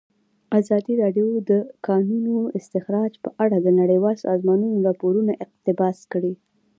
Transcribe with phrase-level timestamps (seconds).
[0.59, 1.51] ازادي راډیو د د
[1.87, 6.33] کانونو استخراج په اړه د نړیوالو سازمانونو راپورونه اقتباس کړي.